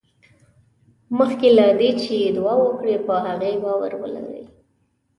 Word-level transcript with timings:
مخکې 1.17 1.49
له 1.57 1.65
دې 1.79 1.89
چې 2.01 2.15
دعا 2.37 2.53
وکړې 2.61 2.95
په 3.07 3.13
هغې 3.25 3.51
باور 3.63 3.91
ولرئ. 4.01 4.43